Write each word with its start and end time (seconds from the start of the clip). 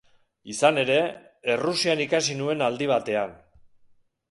Izan 0.53 0.79
ere, 0.83 0.95
Errusian 1.57 2.03
ikasi 2.07 2.39
nuen 2.41 2.65
aldi 2.71 2.91
batean. 2.95 3.39